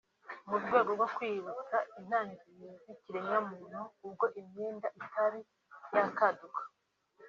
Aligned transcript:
mu 0.49 0.57
rwego 0.63 0.89
rwo 0.95 1.07
kwiyibutsa 1.15 1.77
intangiriro 1.99 2.71
z’ikiremwamuntu 2.83 3.81
ubwo 4.05 4.25
imyenda 4.39 4.87
itari 5.01 5.39
yakaduka 5.95 6.61